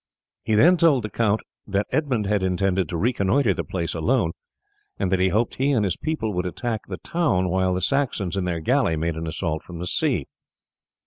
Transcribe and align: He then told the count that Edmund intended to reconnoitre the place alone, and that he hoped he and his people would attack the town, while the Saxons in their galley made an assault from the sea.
He 0.43 0.55
then 0.55 0.77
told 0.77 1.03
the 1.03 1.11
count 1.11 1.41
that 1.67 1.85
Edmund 1.91 2.25
intended 2.25 2.89
to 2.89 2.97
reconnoitre 2.97 3.53
the 3.53 3.63
place 3.63 3.93
alone, 3.93 4.31
and 4.97 5.11
that 5.11 5.19
he 5.19 5.29
hoped 5.29 5.57
he 5.57 5.69
and 5.71 5.85
his 5.85 5.95
people 5.95 6.33
would 6.33 6.47
attack 6.47 6.87
the 6.87 6.97
town, 6.97 7.49
while 7.49 7.75
the 7.75 7.81
Saxons 7.81 8.35
in 8.35 8.45
their 8.45 8.61
galley 8.61 8.95
made 8.95 9.15
an 9.15 9.27
assault 9.27 9.61
from 9.61 9.77
the 9.77 9.85
sea. 9.85 10.25